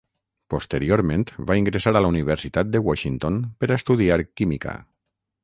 [0.51, 4.77] Posteriorment va ingressar a la Universitat de Washington per a estudiar química.